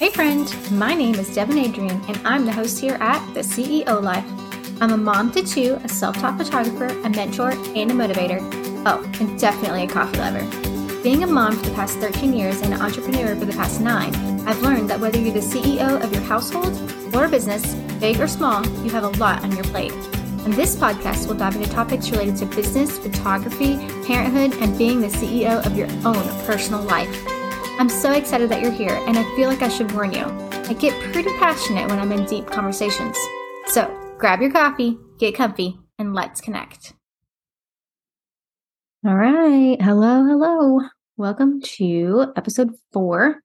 [0.00, 4.02] Hey, friend, my name is Devin Adrian, and I'm the host here at The CEO
[4.02, 4.24] Life.
[4.80, 8.40] I'm a mom to two, a self taught photographer, a mentor, and a motivator.
[8.86, 11.02] Oh, and definitely a coffee lover.
[11.02, 14.14] Being a mom for the past 13 years and an entrepreneur for the past nine,
[14.48, 16.74] I've learned that whether you're the CEO of your household
[17.14, 19.92] or a business, big or small, you have a lot on your plate.
[19.92, 23.76] And this podcast will dive into topics related to business, photography,
[24.06, 27.39] parenthood, and being the CEO of your own personal life.
[27.80, 30.24] I'm so excited that you're here, and I feel like I should warn you.
[30.24, 33.16] I get pretty passionate when I'm in deep conversations.
[33.68, 36.92] So grab your coffee, get comfy, and let's connect.
[39.06, 39.80] All right.
[39.80, 40.80] Hello, hello.
[41.16, 43.40] Welcome to episode four.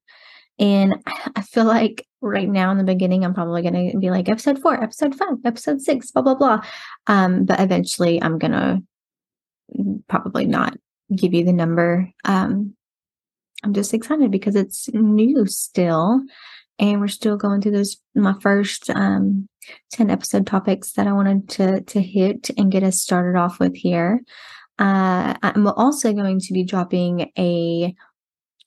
[0.60, 0.96] And
[1.34, 4.60] I feel like right now in the beginning, I'm probably going to be like episode
[4.62, 6.62] four, episode five, episode six, blah, blah, blah.
[7.08, 8.84] Um, but eventually I'm going to
[10.10, 10.78] probably not
[11.16, 12.12] give you the number.
[12.26, 12.75] Um,
[13.66, 16.22] I'm just excited because it's new still.
[16.78, 19.48] And we're still going through those my first um
[19.94, 23.76] 10 episode topics that I wanted to to hit and get us started off with
[23.76, 24.22] here.
[24.78, 27.96] Uh, I'm also going to be dropping a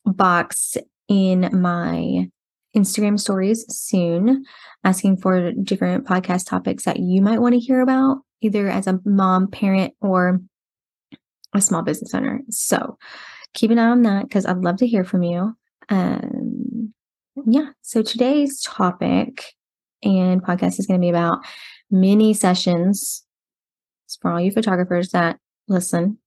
[0.05, 0.77] box
[1.07, 2.29] in my
[2.75, 4.45] Instagram stories soon,
[4.83, 9.01] asking for different podcast topics that you might want to hear about, either as a
[9.05, 10.41] mom, parent, or
[11.55, 12.41] a small business owner.
[12.49, 12.97] So
[13.55, 15.57] keep an eye on that because I'd love to hear from you.
[15.89, 16.93] Um,
[17.47, 17.71] yeah.
[17.83, 19.45] So today's topic
[20.03, 21.39] and podcast is going to be about
[21.91, 23.25] mini sessions.
[24.07, 26.19] It's for all you photographers that listen.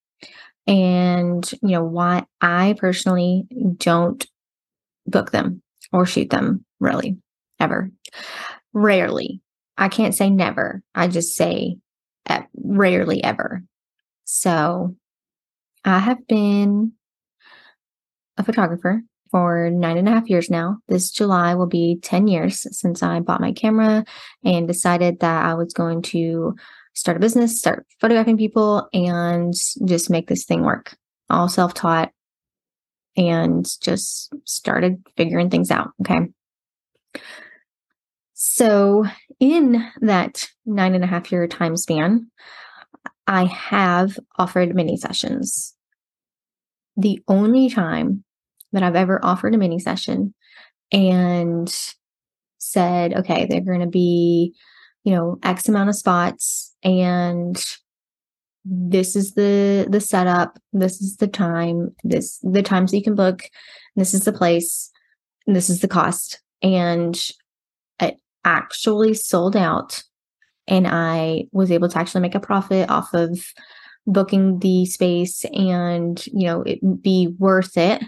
[0.67, 4.25] And, you know, why I personally don't
[5.08, 5.61] book them
[5.92, 7.17] or shoot them really
[7.59, 7.89] ever.
[8.73, 9.42] Rarely.
[9.77, 10.83] I can't say never.
[10.94, 11.77] I just say
[12.55, 13.64] rarely ever.
[14.25, 14.95] So
[15.83, 16.94] I have been
[18.37, 20.77] a photographer for nine and a half years now.
[20.87, 24.03] This July will be 10 years since I bought my camera
[24.43, 26.55] and decided that I was going to
[26.93, 29.53] start a business, start photographing people, and
[29.86, 30.95] just make this thing work.
[31.30, 32.11] All self taught
[33.15, 35.91] and just started figuring things out.
[36.02, 36.27] Okay.
[38.33, 39.05] So,
[39.39, 42.31] in that nine and a half year time span,
[43.27, 45.75] I have offered mini sessions.
[46.97, 48.23] The only time
[48.71, 50.33] that I've ever offered a mini session
[50.91, 51.73] and
[52.57, 54.53] said, okay, they're going to be,
[55.03, 57.63] you know, X amount of spots and
[58.63, 63.41] this is the the setup this is the time this the times you can book
[63.95, 64.91] this is the place
[65.47, 66.41] this is the cost.
[66.61, 67.19] And
[67.99, 70.03] it actually sold out
[70.67, 73.39] and i was able to actually make a profit off of
[74.08, 78.04] booking the space and you know it be worth it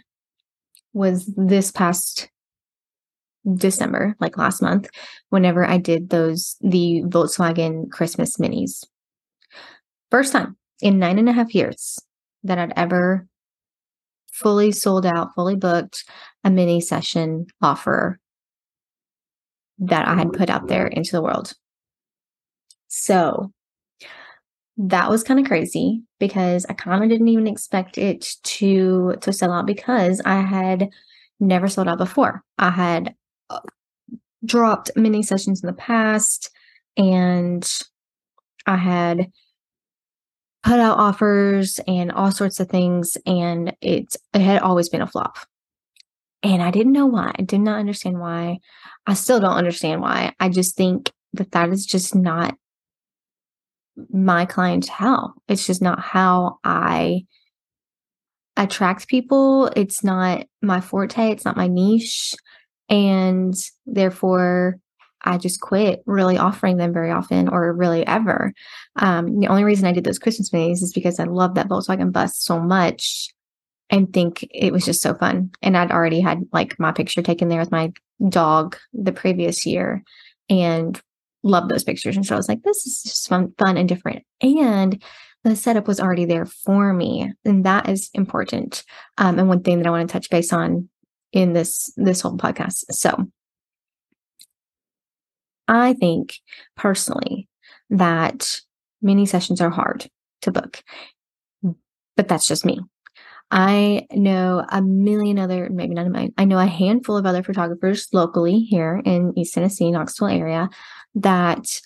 [0.94, 2.30] was this past
[3.56, 4.90] December, like last month,
[5.30, 8.86] whenever I did those, the Volkswagen Christmas minis.
[10.09, 12.00] First time in nine and a half years
[12.44, 13.28] that I'd ever
[14.31, 16.06] fully sold out, fully booked
[16.44, 18.20] a mini session offer
[19.80, 21.54] that I had put out there into the world.
[22.88, 23.52] So
[24.78, 29.34] that was kind of crazy because I kind of didn't even expect it to to
[29.34, 30.89] sell out because I had
[31.39, 32.44] never sold out before.
[32.57, 33.16] I had
[33.50, 33.59] uh,
[34.44, 36.50] dropped mini sessions in the past
[36.97, 37.69] and
[38.66, 39.31] I had
[40.63, 45.07] put out offers and all sorts of things and it it had always been a
[45.07, 45.38] flop.
[46.41, 47.31] And I didn't know why.
[47.38, 48.59] I did not understand why.
[49.06, 50.33] I still don't understand why.
[50.39, 52.57] I just think that that is just not
[54.12, 55.36] my clientele.
[55.48, 57.26] It's just not how I
[58.58, 59.68] attract people.
[59.76, 61.31] It's not my forte.
[61.31, 62.36] It's not my niche.
[62.90, 63.56] And
[63.86, 64.80] therefore,
[65.24, 68.54] I just quit really offering them very often or really ever.
[68.98, 72.12] Um, the only reason I did those Christmas minis is because I love that Volkswagen
[72.12, 73.30] bus so much
[73.90, 75.52] and think it was just so fun.
[75.62, 77.94] And I'd already had like my picture taken there with my
[78.30, 80.04] dog the previous year
[80.50, 81.00] and
[81.44, 82.16] love those pictures.
[82.16, 84.24] And so I was like, this is just fun, fun and different.
[84.42, 85.01] And
[85.44, 87.31] the setup was already there for me.
[87.44, 88.84] And that is important.
[89.18, 90.90] Um, and one thing that I want to touch base on
[91.34, 92.86] in this this whole podcast.
[92.92, 93.28] So
[95.68, 96.36] I think
[96.75, 97.50] personally
[97.89, 98.62] that
[99.01, 100.07] mini sessions are hard
[100.42, 100.81] to book.
[102.16, 102.80] But that's just me.
[103.55, 106.33] I know a million other, maybe not of mine.
[106.39, 110.69] I know a handful of other photographers locally here in East Tennessee, Knoxville area
[111.13, 111.79] that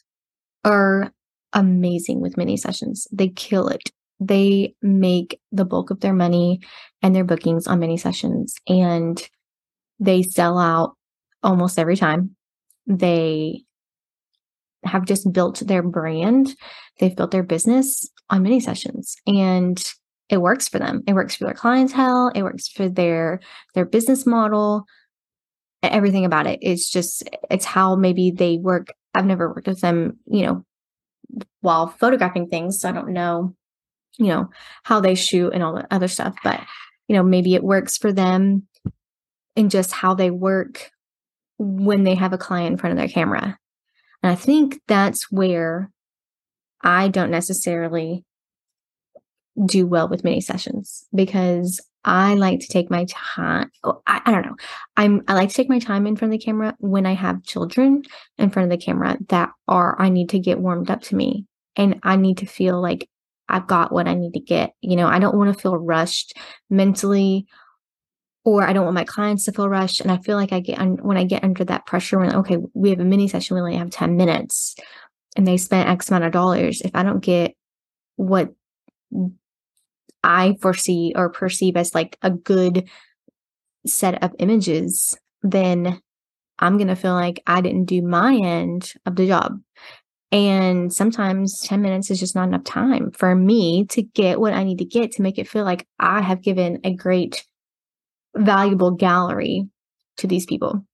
[0.63, 1.11] are
[1.51, 3.05] amazing with mini sessions.
[3.11, 3.91] They kill it.
[4.21, 6.61] They make the bulk of their money
[7.01, 9.21] and their bookings on mini sessions and
[9.99, 10.95] they sell out
[11.43, 12.37] almost every time.
[12.85, 13.63] They
[14.85, 16.55] have just built their brand,
[17.01, 19.83] they've built their business on mini sessions and
[20.29, 21.03] it works for them.
[21.07, 23.39] It works for their clientele, it works for their
[23.73, 24.85] their business model.
[25.83, 26.59] Everything about it.
[26.61, 28.87] it is just it's how maybe they work.
[29.13, 30.65] I've never worked with them, you know,
[31.61, 33.55] while photographing things, so I don't know,
[34.17, 34.49] you know,
[34.83, 36.61] how they shoot and all the other stuff, but
[37.07, 38.67] you know, maybe it works for them
[39.55, 40.91] in just how they work
[41.57, 43.57] when they have a client in front of their camera.
[44.21, 45.91] And I think that's where
[46.81, 48.23] I don't necessarily
[49.65, 53.69] do well with mini sessions because I like to take my time.
[53.83, 54.55] Oh, I, I, don't know.
[54.95, 57.43] I'm I like to take my time in front of the camera when I have
[57.43, 58.03] children
[58.37, 61.45] in front of the camera that are I need to get warmed up to me
[61.75, 63.09] and I need to feel like
[63.49, 64.73] I've got what I need to get.
[64.81, 66.33] You know, I don't want to feel rushed
[66.69, 67.47] mentally
[68.45, 69.99] or I don't want my clients to feel rushed.
[69.99, 72.57] And I feel like I get un- when I get under that pressure, when okay,
[72.73, 74.75] we have a mini session, we only have 10 minutes
[75.35, 76.81] and they spent X amount of dollars.
[76.81, 77.55] If I don't get
[78.15, 78.53] what
[80.23, 82.89] I foresee or perceive as like a good
[83.85, 86.01] set of images, then
[86.59, 89.61] I'm going to feel like I didn't do my end of the job.
[90.31, 94.63] And sometimes 10 minutes is just not enough time for me to get what I
[94.63, 97.45] need to get to make it feel like I have given a great
[98.35, 99.69] valuable gallery
[100.17, 100.85] to these people.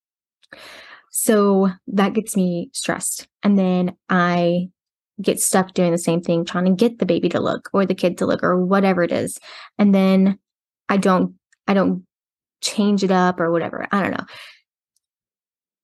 [1.12, 3.28] So that gets me stressed.
[3.42, 4.70] And then I
[5.22, 7.96] get stuck doing the same thing, trying to get the baby to look or the
[7.96, 9.40] kid to look or whatever it is.
[9.78, 10.40] And then
[10.90, 11.36] I don't,
[11.68, 12.06] I don't
[12.62, 13.88] change it up or whatever.
[13.92, 14.26] I don't know.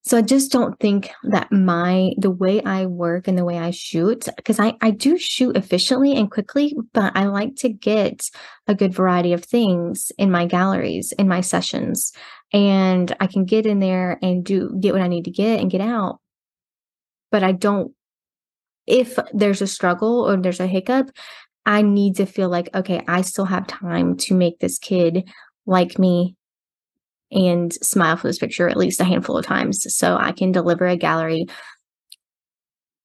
[0.09, 3.69] So I just don't think that my the way I work and the way I
[3.69, 8.27] shoot because I I do shoot efficiently and quickly, but I like to get
[8.65, 12.11] a good variety of things in my galleries, in my sessions,
[12.51, 15.69] and I can get in there and do get what I need to get and
[15.69, 16.19] get out.
[17.29, 17.93] But I don't
[18.89, 21.11] if there's a struggle or there's a hiccup,
[21.65, 25.29] I need to feel like okay, I still have time to make this kid
[25.65, 26.35] like me
[27.31, 30.87] and smile for this picture at least a handful of times so I can deliver
[30.87, 31.45] a gallery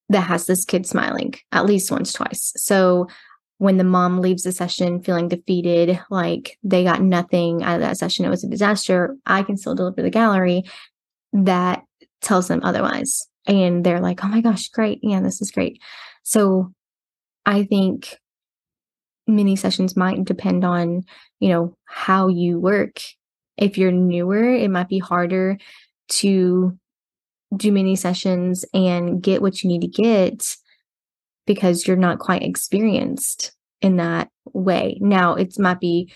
[0.09, 2.53] that has this kid smiling at least once, twice.
[2.57, 3.09] So
[3.59, 7.99] when the mom leaves the session feeling defeated, like they got nothing out of that
[7.99, 10.65] session, it was a disaster, I can still deliver the gallery
[11.33, 11.83] that
[12.21, 13.27] tells them otherwise.
[13.47, 15.01] And they're like, oh my gosh, great.
[15.03, 15.81] Yeah, this is great.
[16.23, 16.73] So
[17.45, 18.19] I think
[19.27, 21.03] mini sessions might depend on,
[21.41, 23.01] you know, how you work
[23.57, 25.59] if you're newer, it might be harder
[26.09, 26.79] to
[27.57, 30.57] do mini sessions and get what you need to get
[31.47, 34.99] because you're not quite experienced in that way.
[35.01, 36.13] Now, it might be,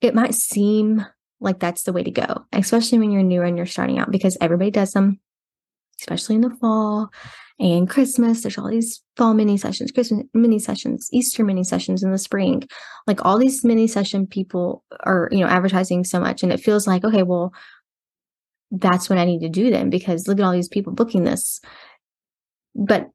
[0.00, 1.04] it might seem
[1.40, 4.36] like that's the way to go, especially when you're newer and you're starting out because
[4.40, 5.20] everybody does them,
[6.00, 7.10] especially in the fall
[7.58, 8.42] and Christmas.
[8.42, 12.64] There's all these fall mini sessions, Christmas mini sessions, Easter mini sessions in the spring.
[13.06, 16.42] Like all these mini session people are, you know, advertising so much.
[16.42, 17.52] And it feels like, okay, well,
[18.70, 21.60] that's what I need to do then because look at all these people booking this.
[22.74, 23.08] But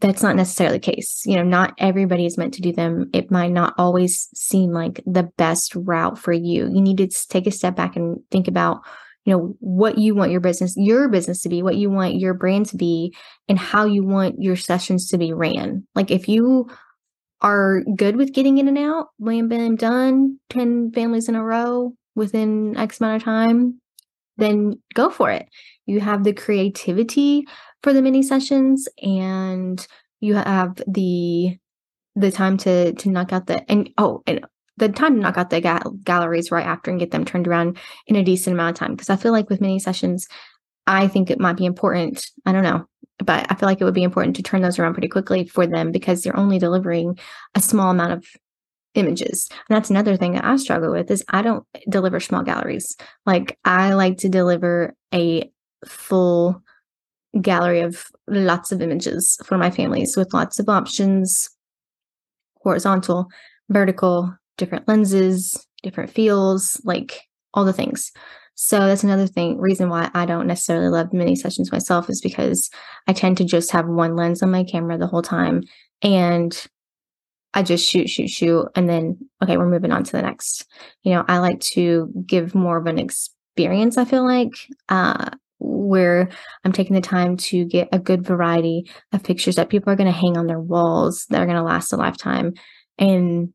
[0.00, 1.22] that's not necessarily the case.
[1.26, 3.08] You know, not everybody is meant to do them.
[3.12, 6.64] It might not always seem like the best route for you.
[6.64, 8.80] You need to take a step back and think about
[9.24, 12.34] you know what you want your business your business to be what you want your
[12.34, 13.14] brand to be
[13.48, 15.86] and how you want your sessions to be ran.
[15.94, 16.68] Like if you
[17.40, 21.92] are good with getting in and out bam bam done 10 families in a row
[22.14, 23.80] within x amount of time
[24.38, 25.48] then go for it.
[25.86, 27.46] You have the creativity
[27.82, 29.86] for the mini sessions and
[30.20, 31.58] you have the
[32.14, 34.44] the time to to knock out the and oh and
[34.76, 37.78] the time to knock out the ga- galleries right after and get them turned around
[38.06, 38.94] in a decent amount of time.
[38.94, 40.26] Because I feel like with mini sessions,
[40.86, 42.26] I think it might be important.
[42.46, 42.86] I don't know,
[43.18, 45.66] but I feel like it would be important to turn those around pretty quickly for
[45.66, 47.18] them because they're only delivering
[47.54, 48.26] a small amount of
[48.94, 49.48] images.
[49.50, 52.96] And that's another thing that I struggle with is I don't deliver small galleries.
[53.26, 55.50] Like I like to deliver a
[55.86, 56.62] full
[57.40, 61.48] gallery of lots of images for my families with lots of options,
[62.56, 63.28] horizontal,
[63.70, 67.20] vertical, different lenses, different feels, like
[67.54, 68.12] all the things.
[68.54, 72.70] So that's another thing, reason why I don't necessarily love mini sessions myself is because
[73.08, 75.62] I tend to just have one lens on my camera the whole time
[76.02, 76.66] and
[77.54, 80.66] I just shoot, shoot, shoot, and then okay, we're moving on to the next.
[81.02, 84.52] You know, I like to give more of an experience, I feel like,
[84.88, 86.28] uh, where
[86.64, 90.12] I'm taking the time to get a good variety of pictures that people are going
[90.12, 92.54] to hang on their walls that are going to last a lifetime.
[92.98, 93.52] And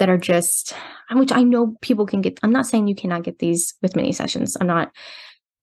[0.00, 0.72] that are just
[1.10, 2.40] uh, which I know people can get.
[2.42, 4.56] I'm not saying you cannot get these with mini sessions.
[4.60, 4.90] I'm not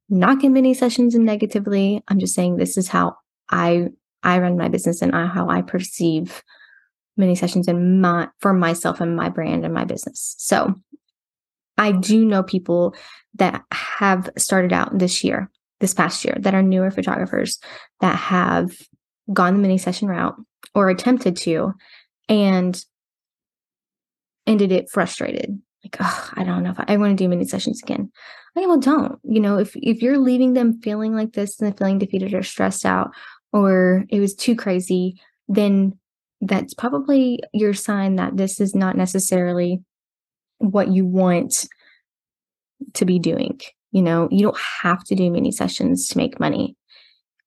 [0.09, 2.01] knocking mini sessions and negatively.
[2.07, 3.17] I'm just saying this is how
[3.49, 3.87] I
[4.23, 6.43] I run my business and how I perceive
[7.17, 10.35] mini sessions in my for myself and my brand and my business.
[10.37, 10.75] So
[11.79, 12.95] I do know people
[13.35, 17.59] that have started out this year, this past year, that are newer photographers
[18.01, 18.71] that have
[19.33, 20.35] gone the mini session route
[20.75, 21.73] or attempted to
[22.29, 22.83] and
[24.47, 25.61] ended it frustrated.
[25.83, 28.11] Like, oh, I don't know if I, I want to do mini sessions again.
[28.57, 29.19] Okay, well, don't.
[29.23, 32.85] You know, if if you're leaving them feeling like this and feeling defeated or stressed
[32.85, 33.11] out,
[33.53, 35.97] or it was too crazy, then
[36.41, 39.81] that's probably your sign that this is not necessarily
[40.59, 41.67] what you want
[42.93, 43.59] to be doing.
[43.91, 46.75] You know, you don't have to do mini sessions to make money.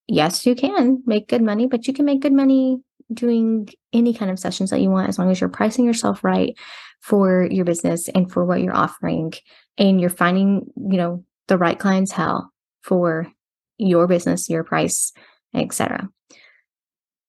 [0.06, 2.78] Yes, you can make good money, but you can make good money
[3.12, 6.56] doing any kind of sessions that you want as long as you're pricing yourself right
[7.00, 9.32] for your business and for what you're offering
[9.78, 12.52] and you're finding, you know, the right clientele
[12.82, 13.26] for
[13.78, 15.12] your business, your price,
[15.54, 16.08] etc.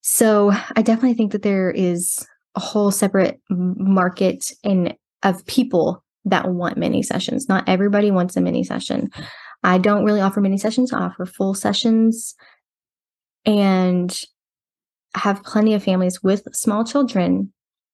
[0.02, 6.50] So, I definitely think that there is a whole separate market and of people that
[6.50, 7.48] want mini sessions.
[7.48, 9.10] Not everybody wants a mini session.
[9.64, 12.36] I don't really offer mini sessions, I offer full sessions.
[13.46, 14.16] And
[15.16, 17.52] have plenty of families with small children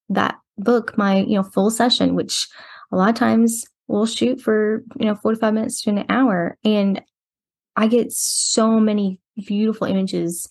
[0.09, 2.47] that book my, you know, full session, which
[2.91, 6.57] a lot of times we'll shoot for, you know, 45 minutes to an hour.
[6.63, 7.01] And
[7.75, 10.47] I get so many beautiful images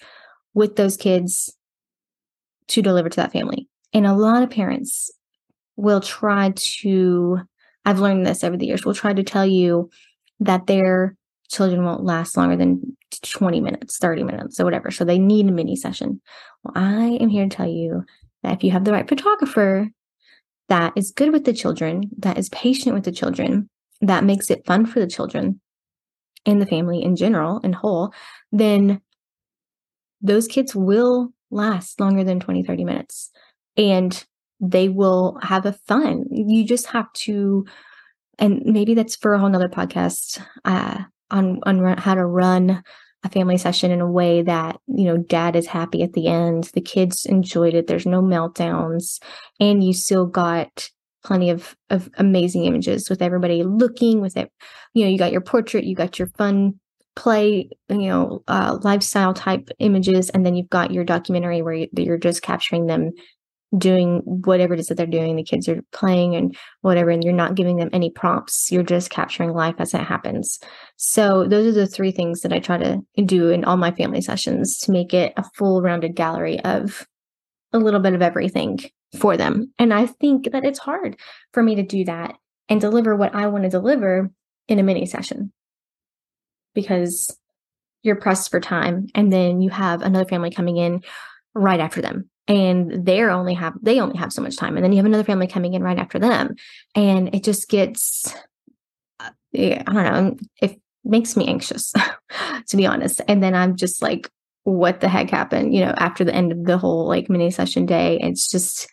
[0.55, 1.55] with those kids
[2.69, 3.69] to deliver to that family.
[3.93, 5.11] And a lot of parents
[5.77, 7.41] will try to,
[7.85, 9.91] I've learned this over the years, will try to tell you
[10.41, 11.17] that their
[11.51, 12.86] children won't last longer than
[13.23, 14.91] 20 minutes, 30 minutes, or whatever.
[14.91, 16.21] So they need a mini session.
[16.63, 18.05] Well, I am here to tell you
[18.43, 19.89] that if you have the right photographer
[20.69, 23.69] that is good with the children, that is patient with the children,
[24.01, 25.61] that makes it fun for the children
[26.45, 28.13] and the family in general and whole,
[28.53, 29.01] then
[30.21, 33.31] those kids will last longer than 20, 30 minutes.
[33.77, 34.25] And
[34.61, 36.25] they will have a fun.
[36.31, 37.67] You just have to,
[38.39, 40.41] and maybe that's for a whole nother podcast.
[40.65, 42.83] Uh, on on how to run
[43.25, 46.65] a family session in a way that you know dad is happy at the end
[46.75, 49.21] the kids enjoyed it there's no meltdowns
[49.61, 50.89] and you still got
[51.25, 54.51] plenty of of amazing images with everybody looking with it
[54.95, 56.79] you know you got your portrait you got your fun
[57.17, 62.19] play you know uh, lifestyle type images and then you've got your documentary where you're
[62.19, 63.11] just capturing them
[63.77, 65.37] doing whatever it is that they're doing.
[65.37, 68.71] The kids are playing and whatever, and you're not giving them any prompts.
[68.71, 70.59] You're just capturing life as it happens.
[70.97, 74.21] So, those are the three things that I try to do in all my family
[74.21, 77.07] sessions to make it a full rounded gallery of
[77.73, 78.79] a little bit of everything
[79.19, 79.73] for them.
[79.79, 81.17] And I think that it's hard
[81.53, 82.37] for me to do that
[82.69, 84.31] and deliver what I want to deliver
[84.69, 85.53] in a mini session
[86.75, 87.37] because
[88.03, 91.03] you're pressed for time and then you have another family coming in
[91.55, 94.77] right after them and they're only have they only have so much time.
[94.77, 96.55] And then you have another family coming in right after them.
[96.95, 98.33] And it just gets
[99.21, 101.93] uh, i don't know it makes me anxious
[102.69, 103.21] to be honest.
[103.29, 104.31] And then i'm just like
[104.65, 105.75] what the heck happened?
[105.75, 108.89] You know after the end of the whole like mini session day it's just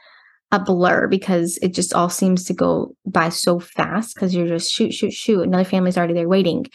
[0.52, 4.72] a blur because it just all seems to go by so fast because you're just
[4.72, 5.42] shoot shoot shoot.
[5.42, 6.68] Another family's already there waiting.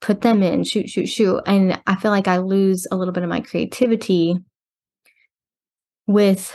[0.00, 0.64] Put them in.
[0.64, 1.42] Shoot shoot shoot.
[1.46, 4.36] And i feel like i lose a little bit of my creativity
[6.06, 6.54] with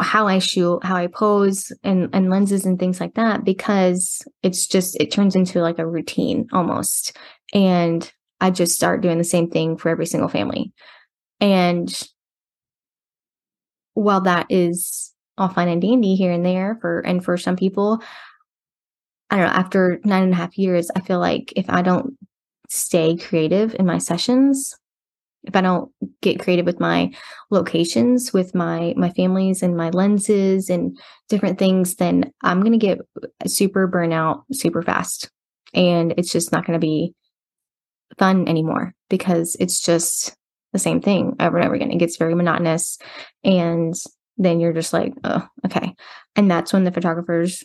[0.00, 4.66] how I shoot, how I pose and, and lenses and things like that, because it's
[4.66, 7.16] just, it turns into like a routine almost.
[7.52, 10.72] And I just start doing the same thing for every single family.
[11.40, 11.88] And
[13.94, 18.02] while that is all fine and dandy here and there for, and for some people,
[19.30, 22.18] I don't know, after nine and a half years, I feel like if I don't
[22.68, 24.76] stay creative in my sessions,
[25.44, 25.90] if I don't
[26.22, 27.12] get creative with my
[27.50, 30.98] locations, with my my families and my lenses and
[31.28, 32.98] different things, then I'm gonna get
[33.46, 35.30] super burnout super fast.
[35.72, 37.14] And it's just not gonna be
[38.18, 40.36] fun anymore because it's just
[40.72, 41.90] the same thing over and over again.
[41.90, 42.98] It gets very monotonous.
[43.42, 43.94] And
[44.36, 45.94] then you're just like, oh, okay.
[46.36, 47.64] And that's when the photographers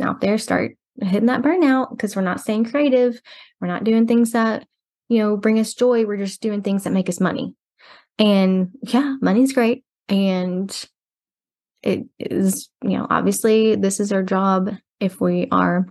[0.00, 3.20] out there start hitting that burnout because we're not staying creative.
[3.60, 4.66] We're not doing things that
[5.10, 6.06] you know, bring us joy.
[6.06, 7.54] We're just doing things that make us money.
[8.18, 9.84] And yeah, money's great.
[10.08, 10.70] And
[11.82, 15.86] it is, you know, obviously this is our job if we are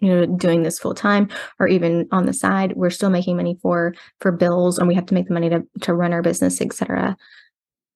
[0.00, 1.28] you know doing this full time
[1.60, 5.06] or even on the side we're still making money for for bills and we have
[5.06, 7.16] to make the money to to run our business etc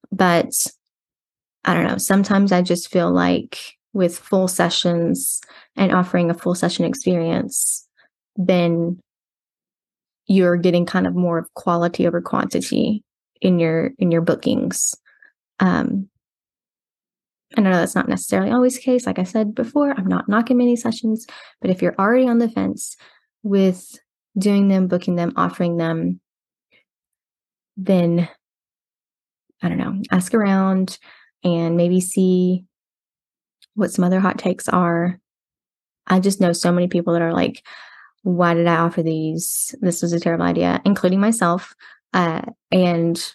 [0.09, 0.67] but
[1.65, 3.59] i don't know sometimes i just feel like
[3.91, 5.41] with full sessions
[5.75, 7.85] and offering a full session experience
[8.37, 8.97] then
[10.27, 13.03] you're getting kind of more of quality over quantity
[13.41, 14.95] in your in your bookings.
[15.59, 16.09] Um,
[17.55, 19.05] and I know that's not necessarily always the case.
[19.05, 21.25] Like I said before, I'm not knocking mini sessions,
[21.61, 22.97] but if you're already on the fence
[23.43, 23.97] with
[24.37, 26.19] doing them, booking them, offering them,
[27.77, 28.27] then
[29.61, 30.99] I don't know, ask around
[31.43, 32.65] and maybe see
[33.75, 35.19] what some other hot takes are.
[36.05, 37.63] I just know so many people that are like,
[38.27, 39.73] why did I offer these?
[39.79, 41.73] This was a terrible idea, including myself.
[42.13, 42.41] Uh,
[42.73, 43.33] and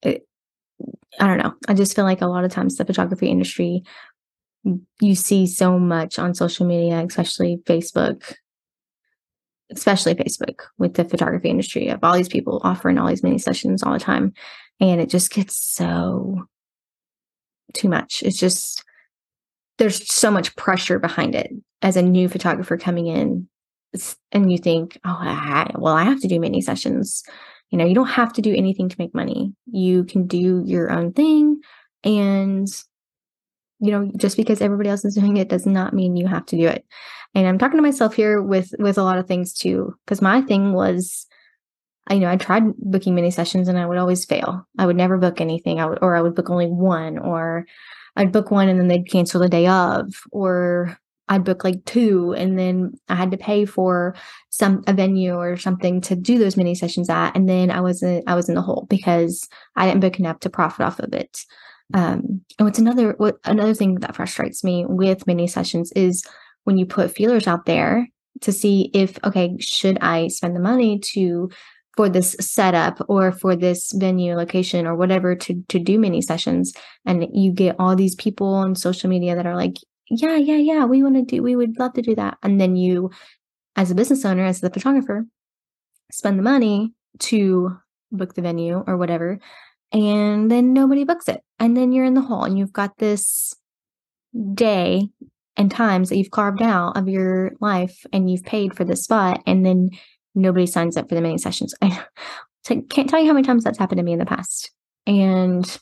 [0.00, 0.26] it,
[1.20, 1.52] I don't know.
[1.68, 3.82] I just feel like a lot of times the photography industry,
[5.02, 8.36] you see so much on social media, especially Facebook,
[9.70, 13.82] especially Facebook with the photography industry of all these people offering all these mini sessions
[13.82, 14.32] all the time.
[14.80, 16.46] And it just gets so
[17.74, 18.22] too much.
[18.22, 18.82] It's just,
[19.76, 21.50] there's so much pressure behind it
[21.84, 23.48] as a new photographer coming in.
[24.32, 27.22] And you think, oh, I, well, I have to do mini sessions.
[27.70, 29.54] You know, you don't have to do anything to make money.
[29.70, 31.60] You can do your own thing.
[32.02, 32.66] And,
[33.78, 36.56] you know, just because everybody else is doing it does not mean you have to
[36.56, 36.84] do it
[37.34, 40.40] and i'm talking to myself here with with a lot of things too because my
[40.42, 41.26] thing was
[42.10, 45.18] you know i tried booking mini sessions and i would always fail i would never
[45.18, 47.66] book anything i would or i would book only one or
[48.16, 50.96] i'd book one and then they'd cancel the day of or
[51.28, 54.14] i'd book like two and then i had to pay for
[54.50, 58.22] some a venue or something to do those mini sessions at and then i wasn't
[58.28, 61.40] i was in the hole because i didn't book enough to profit off of it.
[61.92, 66.24] Um, and what's another what another thing that frustrates me with mini sessions is
[66.64, 68.08] when you put feelers out there
[68.40, 71.50] to see if okay should i spend the money to
[71.96, 76.72] for this setup or for this venue location or whatever to to do mini sessions?
[77.04, 79.76] And you get all these people on social media that are like
[80.10, 82.76] yeah yeah yeah we want to do we would love to do that and then
[82.76, 83.10] you
[83.76, 85.26] as a business owner as the photographer
[86.12, 87.76] spend the money to
[88.12, 89.38] book the venue or whatever
[89.92, 93.54] and then nobody books it and then you're in the hole and you've got this
[94.54, 95.08] day
[95.56, 99.42] and times that you've carved out of your life and you've paid for this spot
[99.46, 99.90] and then
[100.34, 101.74] nobody signs up for the mini sessions.
[101.82, 102.04] I
[102.88, 104.70] can't tell you how many times that's happened to me in the past.
[105.06, 105.78] And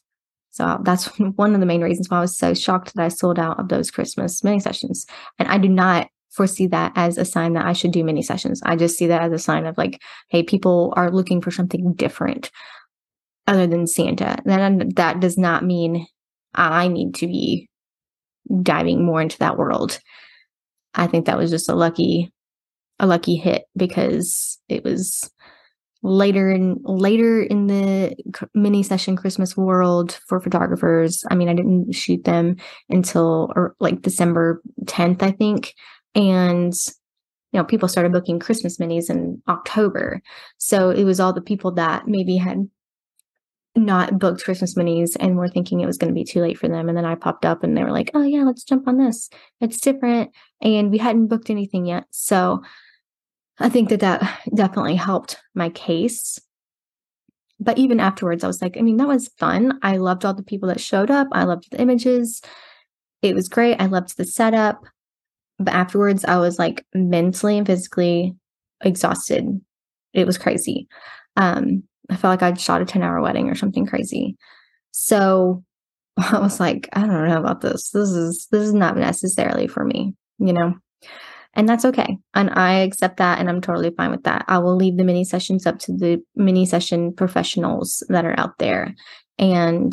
[0.52, 3.38] so that's one of the main reasons why I was so shocked that I sold
[3.38, 5.06] out of those Christmas mini sessions.
[5.38, 8.62] And I do not foresee that as a sign that I should do mini sessions.
[8.64, 11.94] I just see that as a sign of like, hey, people are looking for something
[11.94, 12.50] different
[13.46, 14.36] other than Santa.
[14.44, 16.06] Then that does not mean
[16.54, 17.68] I need to be
[18.62, 19.98] diving more into that world.
[20.94, 22.32] I think that was just a lucky
[22.98, 25.30] a lucky hit because it was
[26.02, 28.16] later in later in the
[28.54, 31.24] mini session Christmas world for photographers.
[31.30, 32.56] I mean, I didn't shoot them
[32.88, 35.74] until or like December 10th, I think.
[36.14, 36.74] And
[37.52, 40.22] you know, people started booking Christmas minis in October.
[40.58, 42.68] So it was all the people that maybe had
[43.76, 46.68] not booked Christmas minis and were thinking it was going to be too late for
[46.68, 46.88] them.
[46.88, 49.30] And then I popped up and they were like, oh, yeah, let's jump on this.
[49.60, 50.30] It's different.
[50.60, 52.04] And we hadn't booked anything yet.
[52.10, 52.62] So
[53.62, 56.38] I think that that definitely helped my case.
[57.60, 59.78] But even afterwards, I was like, I mean, that was fun.
[59.82, 61.28] I loved all the people that showed up.
[61.30, 62.42] I loved the images.
[63.22, 63.80] It was great.
[63.80, 64.84] I loved the setup.
[65.60, 68.34] But afterwards, I was like mentally and physically
[68.82, 69.60] exhausted.
[70.12, 70.88] It was crazy.
[71.36, 74.36] Um, I felt like I'd shot a 10 hour wedding or something crazy.
[74.90, 75.62] So
[76.16, 77.90] I was like, I don't know about this.
[77.90, 80.74] This is this is not necessarily for me, you know.
[81.54, 82.18] And that's okay.
[82.34, 84.44] And I accept that and I'm totally fine with that.
[84.48, 88.58] I will leave the mini sessions up to the mini session professionals that are out
[88.58, 88.94] there
[89.38, 89.92] and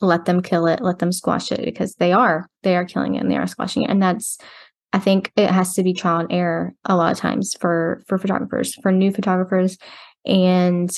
[0.00, 2.48] let them kill it, let them squash it because they are.
[2.64, 3.90] They are killing it and they are squashing it.
[3.90, 4.38] And that's
[4.92, 8.18] I think it has to be trial and error a lot of times for for
[8.18, 9.78] photographers, for new photographers
[10.26, 10.90] and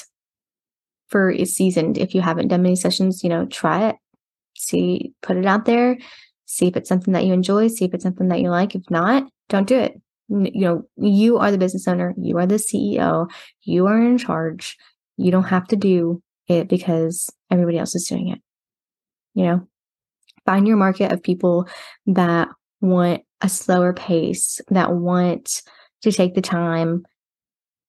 [1.08, 3.96] for seasoned, if you haven't done mini sessions, you know, try it,
[4.56, 5.96] see, put it out there,
[6.46, 8.74] see if it's something that you enjoy, see if it's something that you like.
[8.74, 10.00] If not, don't do it.
[10.28, 13.28] You know, you are the business owner, you are the CEO,
[13.62, 14.76] you are in charge.
[15.16, 18.40] You don't have to do it because everybody else is doing it.
[19.34, 19.68] You know,
[20.46, 21.68] find your market of people
[22.06, 22.48] that
[22.80, 25.62] want a slower pace, that want
[26.02, 27.04] to take the time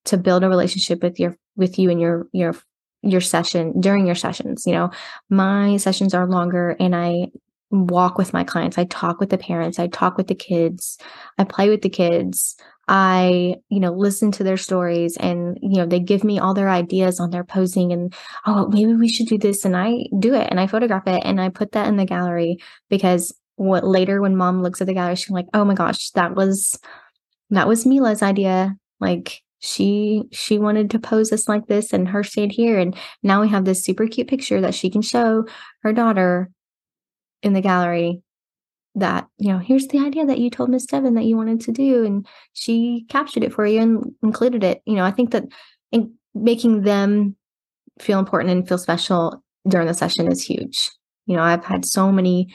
[0.05, 2.55] to build a relationship with your with you and your your
[3.01, 4.89] your session during your sessions you know
[5.29, 7.27] my sessions are longer and i
[7.71, 8.77] walk with my clients.
[8.77, 9.79] I talk with the parents.
[9.79, 10.97] I talk with the kids.
[11.37, 12.55] I play with the kids.
[12.87, 16.69] I you know listen to their stories and you know they give me all their
[16.69, 18.13] ideas on their posing and
[18.45, 21.41] oh maybe we should do this and i do it and i photograph it and
[21.41, 25.15] i put that in the gallery because what later when mom looks at the gallery
[25.15, 26.77] she's like oh my gosh that was
[27.49, 28.75] that was Mila's idea.
[28.99, 33.41] Like she she wanted to pose us like this and her stayed here and now
[33.41, 35.45] we have this super cute picture that she can show
[35.81, 36.51] her daughter
[37.45, 38.21] in the gallery
[38.95, 41.71] that you know here's the idea that you told miss Devin that you wanted to
[41.71, 44.81] do and she captured it for you and included it.
[44.85, 45.45] You know i think that
[45.91, 47.35] in making them
[47.99, 50.91] feel important and feel special during the session is huge.
[51.27, 52.53] You know i've had so many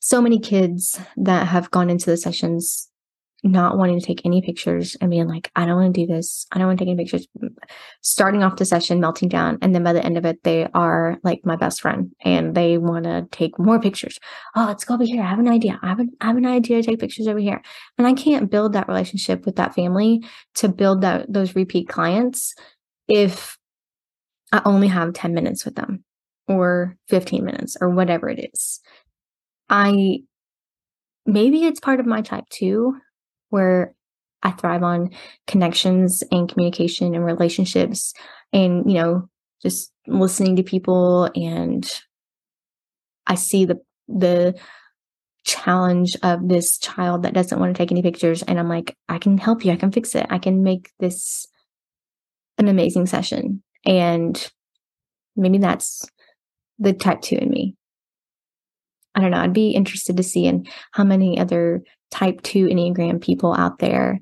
[0.00, 2.88] so many kids that have gone into the sessions
[3.42, 6.46] not wanting to take any pictures and being like, I don't want to do this.
[6.52, 7.26] I don't want to take any pictures.
[8.00, 9.58] Starting off the session, melting down.
[9.60, 12.78] And then by the end of it, they are like my best friend and they
[12.78, 14.20] want to take more pictures.
[14.54, 15.22] Oh, let's go over here.
[15.22, 15.78] I have an idea.
[15.82, 17.60] I have, an, have an idea to take pictures over here.
[17.98, 20.24] And I can't build that relationship with that family
[20.56, 22.54] to build that those repeat clients
[23.08, 23.58] if
[24.52, 26.04] I only have 10 minutes with them
[26.46, 28.80] or 15 minutes or whatever it is.
[29.68, 30.18] I
[31.24, 32.96] maybe it's part of my type two
[33.52, 33.94] where
[34.42, 35.10] I thrive on
[35.46, 38.14] connections and communication and relationships
[38.52, 39.28] and, you know,
[39.62, 41.88] just listening to people and
[43.26, 44.58] I see the the
[45.44, 49.18] challenge of this child that doesn't want to take any pictures and I'm like, I
[49.18, 49.72] can help you.
[49.72, 50.26] I can fix it.
[50.30, 51.46] I can make this
[52.58, 53.62] an amazing session.
[53.84, 54.50] And
[55.36, 56.08] maybe that's
[56.78, 57.76] the 2 in me.
[59.14, 59.40] I don't know.
[59.40, 64.20] I'd be interested to see in how many other type 2 Enneagram people out there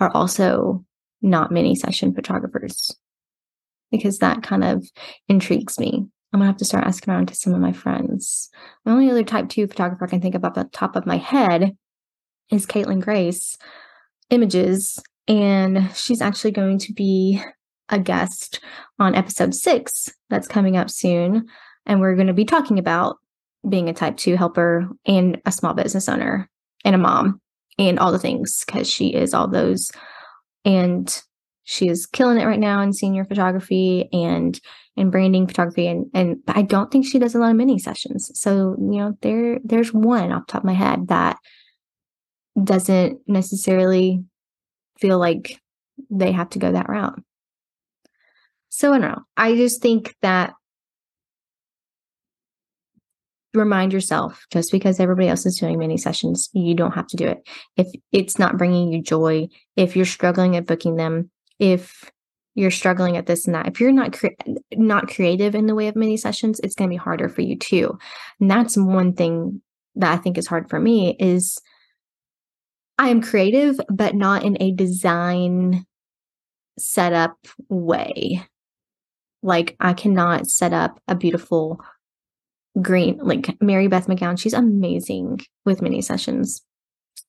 [0.00, 0.84] are also
[1.22, 2.94] not mini session photographers
[3.90, 4.86] because that kind of
[5.28, 6.06] intrigues me.
[6.32, 8.50] I'm gonna have to start asking around to some of my friends.
[8.84, 11.16] The only other type 2 photographer I can think of off the top of my
[11.16, 11.76] head
[12.50, 13.56] is Caitlin Grace
[14.30, 17.42] Images, and she's actually going to be
[17.88, 18.60] a guest
[18.98, 21.46] on episode six that's coming up soon.
[21.86, 23.18] And we're going to be talking about
[23.68, 26.48] being a type 2 helper and a small business owner
[26.84, 27.40] and a mom
[27.78, 29.90] and all the things because she is all those.
[30.64, 31.22] And
[31.64, 34.58] she is killing it right now in senior photography and
[34.96, 38.30] in branding photography and and I don't think she does a lot of mini sessions.
[38.34, 41.36] So, you know, there there's one off top of my head that
[42.62, 44.24] doesn't necessarily
[44.98, 45.60] feel like
[46.10, 47.20] they have to go that route.
[48.68, 49.22] So I don't know.
[49.36, 50.54] I just think that
[53.56, 57.26] remind yourself just because everybody else is doing mini sessions, you don't have to do
[57.26, 57.48] it.
[57.76, 62.10] If it's not bringing you joy, if you're struggling at booking them, if
[62.54, 64.28] you're struggling at this and that, if you're not cre-
[64.72, 67.56] not creative in the way of mini sessions, it's going to be harder for you
[67.56, 67.98] too.
[68.40, 69.60] And that's one thing
[69.96, 71.60] that I think is hard for me is
[72.98, 75.84] I am creative, but not in a design
[76.78, 77.36] setup
[77.68, 78.42] way.
[79.42, 81.80] Like I cannot set up a beautiful
[82.80, 86.62] green, like Mary Beth McGowan, she's amazing with mini sessions.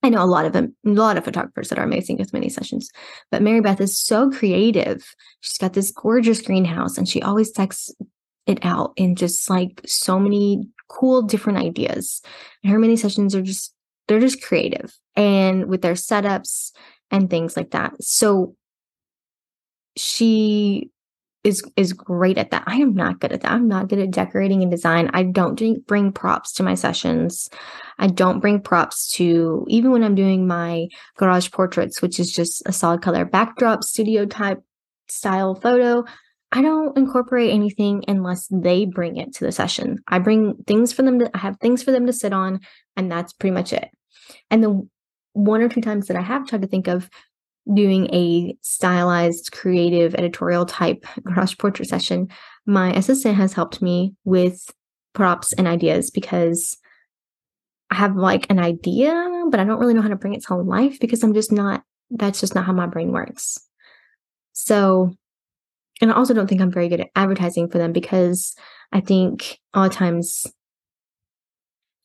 [0.04, 2.50] I know a lot of them, a lot of photographers that are amazing with mini
[2.50, 2.90] sessions,
[3.32, 5.04] but Mary Beth is so creative.
[5.42, 7.92] She's got this gorgeous greenhouse and she always texts
[8.46, 12.22] it out in just like so many cool different ideas.
[12.64, 13.74] And her mini sessions are just,
[14.08, 16.72] they're just creative and with their setups
[17.12, 18.02] and things like that.
[18.02, 18.56] So
[19.96, 20.92] she
[21.48, 22.64] is is great at that.
[22.68, 23.52] I am not good at that.
[23.52, 25.10] I'm not good at decorating and design.
[25.14, 27.50] I don't bring props to my sessions.
[27.98, 32.62] I don't bring props to even when I'm doing my garage portraits, which is just
[32.66, 34.62] a solid color backdrop studio type
[35.08, 36.04] style photo.
[36.52, 40.00] I don't incorporate anything unless they bring it to the session.
[40.08, 42.60] I bring things for them to I have things for them to sit on
[42.98, 43.90] and that's pretty much it.
[44.52, 44.88] And the
[45.32, 47.10] one or two times that I have tried to think of
[47.74, 52.30] doing a stylized, creative, editorial type garage portrait session,
[52.66, 54.72] my assistant has helped me with
[55.14, 56.78] props and ideas because
[57.90, 60.56] I have like an idea, but I don't really know how to bring it to
[60.56, 63.58] life because I'm just not, that's just not how my brain works.
[64.54, 65.14] So,
[66.02, 68.56] and I also don't think I'm very good at advertising for them because
[68.92, 70.46] I think a lot of times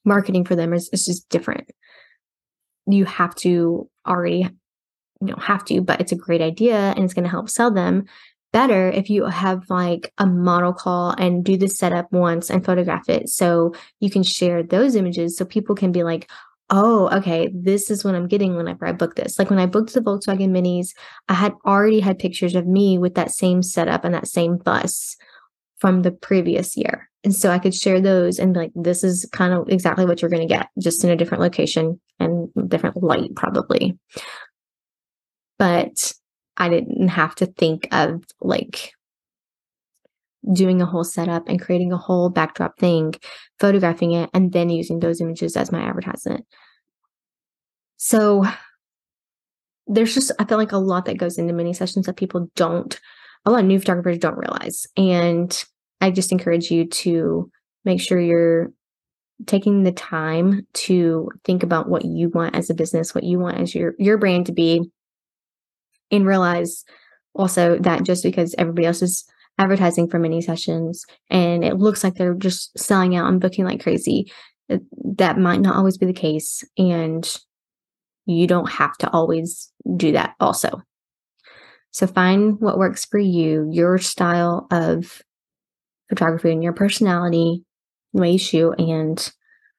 [0.05, 1.70] marketing for them is, is just different.
[2.87, 4.48] You have to already
[5.22, 7.70] you don't have to, but it's a great idea and it's going to help sell
[7.70, 8.06] them
[8.52, 13.08] better if you have like a model call and do the setup once and photograph
[13.08, 13.28] it.
[13.28, 16.30] So you can share those images so people can be like
[16.70, 19.38] oh okay this is what i'm getting whenever i book this.
[19.38, 20.94] Like when i booked the volkswagen minis
[21.28, 25.16] i had already had pictures of me with that same setup and that same bus
[25.78, 27.11] from the previous year.
[27.24, 30.30] And so i could share those and like this is kind of exactly what you're
[30.30, 33.98] going to get just in a different location and different light probably
[35.62, 36.12] but
[36.57, 38.94] I didn't have to think of like
[40.53, 43.14] doing a whole setup and creating a whole backdrop thing,
[43.61, 46.46] photographing it, and then using those images as my advertisement.
[47.96, 48.44] So
[49.87, 52.98] there's just I feel like a lot that goes into mini sessions that people don't
[53.46, 54.85] a lot of new photographers don't realize.
[54.96, 55.64] And
[56.01, 57.48] I just encourage you to
[57.85, 58.72] make sure you're
[59.46, 63.59] taking the time to think about what you want as a business, what you want
[63.59, 64.90] as your your brand to be,
[66.12, 66.85] and realize
[67.35, 69.25] also that just because everybody else is
[69.59, 73.83] advertising for mini sessions and it looks like they're just selling out and booking like
[73.83, 74.31] crazy,
[74.70, 74.79] uh,
[75.16, 76.64] that might not always be the case.
[76.79, 77.29] And
[78.27, 80.83] you don't have to always do that also.
[81.90, 85.22] So find what works for you, your style of
[86.09, 87.64] photography and your personality,
[88.12, 89.33] the way you shoot, and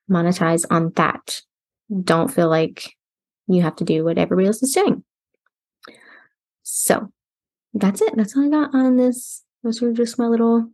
[0.09, 1.41] monetize on that.
[2.03, 2.93] Don't feel like
[3.47, 5.03] you have to do what everybody else is doing.
[6.63, 7.11] So
[7.73, 8.13] that's it.
[8.15, 9.43] That's all I got on this.
[9.63, 10.69] Those were just my little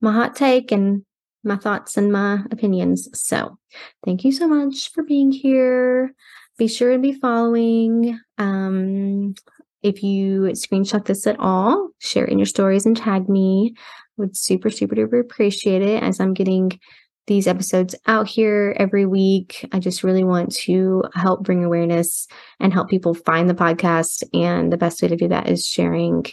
[0.00, 1.04] my hot take and
[1.44, 3.08] my thoughts and my opinions.
[3.14, 3.58] So
[4.04, 6.14] thank you so much for being here.
[6.58, 8.18] Be sure to be following.
[8.38, 9.34] Um,
[9.82, 13.74] if you screenshot this at all, share in your stories and tag me.
[14.16, 16.80] Would super, super duper appreciate it as I'm getting
[17.26, 19.68] these episodes out here every week.
[19.72, 22.28] I just really want to help bring awareness
[22.60, 24.22] and help people find the podcast.
[24.32, 26.26] And the best way to do that is sharing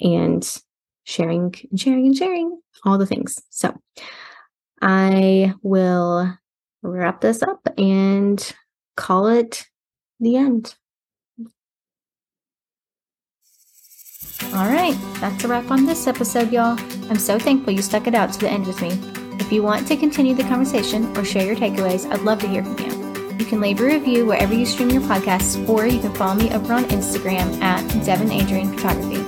[0.00, 0.46] and
[1.04, 3.40] sharing and sharing and sharing all the things.
[3.50, 3.74] So
[4.80, 6.32] I will
[6.82, 8.54] wrap this up and
[8.96, 9.66] call it
[10.20, 10.74] the end.
[14.54, 16.78] All right, that's a wrap on this episode, y'all.
[17.10, 19.25] I'm so thankful you stuck it out to the end with me.
[19.38, 22.64] If you want to continue the conversation or share your takeaways, I'd love to hear
[22.64, 23.38] from you.
[23.38, 26.52] You can leave a review wherever you stream your podcasts, or you can follow me
[26.52, 29.22] over on Instagram at Devin Adrian Photography.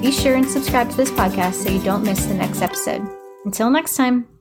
[0.00, 3.08] Be sure and subscribe to this podcast so you don't miss the next episode.
[3.44, 4.33] Until next time.